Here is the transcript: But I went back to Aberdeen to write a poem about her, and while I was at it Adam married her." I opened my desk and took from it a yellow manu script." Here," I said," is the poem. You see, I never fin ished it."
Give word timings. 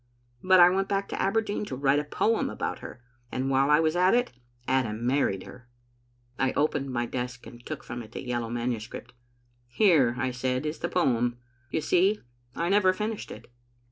But 0.43 0.59
I 0.59 0.71
went 0.71 0.87
back 0.87 1.09
to 1.09 1.21
Aberdeen 1.21 1.63
to 1.65 1.75
write 1.75 1.99
a 1.99 2.03
poem 2.03 2.49
about 2.49 2.79
her, 2.79 3.03
and 3.31 3.51
while 3.51 3.69
I 3.69 3.79
was 3.79 3.95
at 3.95 4.15
it 4.15 4.31
Adam 4.67 5.05
married 5.05 5.43
her." 5.43 5.69
I 6.39 6.53
opened 6.53 6.89
my 6.91 7.05
desk 7.05 7.45
and 7.45 7.63
took 7.63 7.83
from 7.83 8.01
it 8.01 8.15
a 8.15 8.25
yellow 8.25 8.49
manu 8.49 8.79
script." 8.79 9.13
Here," 9.67 10.15
I 10.17 10.31
said," 10.31 10.65
is 10.65 10.79
the 10.79 10.89
poem. 10.89 11.37
You 11.69 11.81
see, 11.81 12.19
I 12.55 12.67
never 12.67 12.93
fin 12.93 13.11
ished 13.11 13.29
it." 13.29 13.51